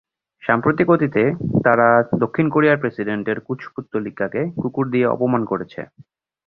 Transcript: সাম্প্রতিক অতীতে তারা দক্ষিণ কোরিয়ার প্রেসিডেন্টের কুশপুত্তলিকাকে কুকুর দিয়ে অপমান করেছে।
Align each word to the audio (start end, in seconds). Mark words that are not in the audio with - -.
সাম্প্রতিক 0.43 0.87
অতীতে 0.89 1.23
তারা 1.63 1.87
দক্ষিণ 2.19 2.45
কোরিয়ার 2.49 2.81
প্রেসিডেন্টের 2.81 3.37
কুশপুত্তলিকাকে 3.39 4.41
কুকুর 4.61 4.85
দিয়ে 4.89 5.07
অপমান 5.07 5.41
করেছে। 5.45 5.81